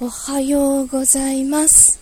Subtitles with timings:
[0.00, 2.00] おはようございます。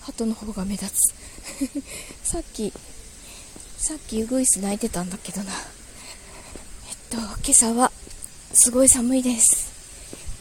[0.00, 1.14] 鳩の方が目立つ。
[2.24, 2.72] さっき、
[3.76, 5.52] さっきウグイス鳴いてたんだけどな。
[5.52, 7.92] えっと、今朝は
[8.54, 9.66] すごい寒いです。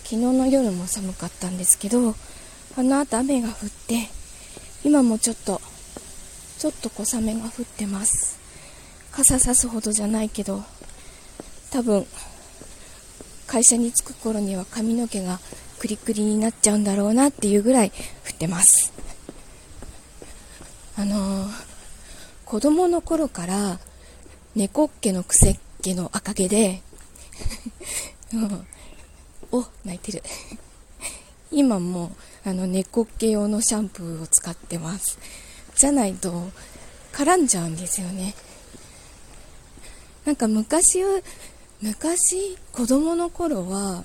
[0.05, 2.15] 昨日の夜も寒かったんですけど、
[2.77, 4.09] あの後雨が降って、
[4.85, 5.61] 今もちょっと、
[6.59, 8.37] ちょっと小雨が降ってます。
[9.11, 10.63] 傘さすほどじゃないけど、
[11.71, 12.07] 多分、
[13.55, 15.39] 会社に着く頃には髪の毛が
[15.79, 18.91] クリクリになっちゃうんだろうなっていうぐらい降ってます。
[20.97, 21.49] あのー、
[22.43, 23.79] 子供の頃から
[24.57, 26.81] 猫っ毛のくせっ毛の赤毛で
[28.33, 28.67] うん、
[29.57, 30.21] お泣いてる。
[31.49, 32.11] 今も
[32.43, 35.17] あの猫っ毛用のシャンプーを使ってます。
[35.77, 36.49] じゃないと
[37.13, 38.35] 絡んじゃうんですよね。
[40.25, 40.99] なんか昔
[41.85, 44.03] 昔子供の頃は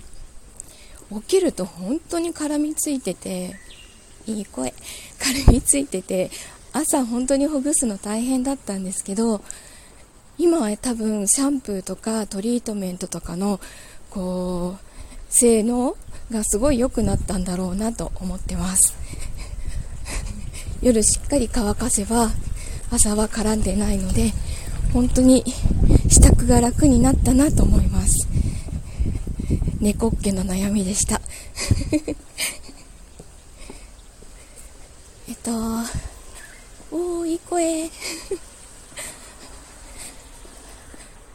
[1.10, 3.56] 起きると本当に絡みついてて
[4.27, 4.74] いい声。
[5.18, 6.30] 絡みついてて
[6.74, 9.40] 朝本当にほぐすの大変だったんですけど
[10.36, 13.60] 今は多分シャンプーとかトリートメントとかの
[14.10, 14.84] こう
[15.30, 15.96] 性能
[16.30, 18.94] がすごい良くなったんだろうなと思ってます。
[20.83, 22.30] 夜しっかり乾かせば
[22.90, 24.34] 朝は絡んでないので
[24.92, 25.44] 本当に
[26.08, 28.28] 支度が楽になったなと思います。
[29.80, 31.20] 猫っ毛の悩みでした。
[35.28, 35.50] えっと
[36.91, 37.88] おーいい声。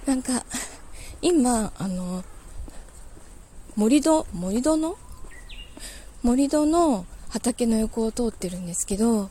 [0.06, 0.46] なんか
[1.22, 2.24] 今あの
[3.76, 4.98] 森戸森戸の？
[6.24, 9.30] 森戸の畑の横を通ってるんですけど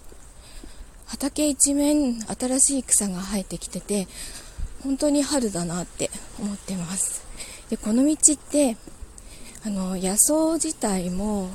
[1.06, 4.08] 畑一面新しい草が生えてきてて
[4.82, 7.22] 本当に春だなって思ってます。
[7.70, 8.76] でこの道って
[9.64, 11.48] あの野草自体も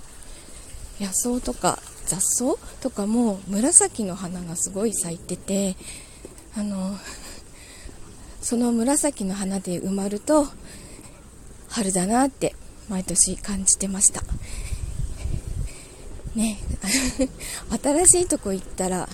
[0.99, 5.75] 野草とか雑草とかも紫の花がすごい咲いてて
[6.57, 6.97] あの
[8.41, 10.47] その紫の花で埋まると
[11.69, 12.55] 春だなって
[12.89, 14.23] 毎年感じてました。
[16.35, 16.57] ね。
[17.83, 19.07] 新しいとこ行ったら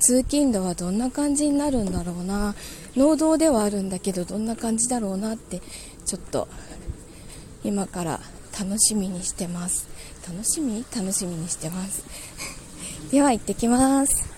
[0.00, 2.54] 通勤路はどんな感じになるんだろうな。
[2.96, 5.60] 農道ではあるんだけどどんな感じだろうなって
[6.04, 6.48] ちょっと
[7.64, 8.20] 今から
[8.58, 9.88] 楽しみにしてます。
[10.26, 10.84] 楽しみ？
[10.94, 12.02] 楽しみにしてます。
[13.10, 14.37] では行ってきます。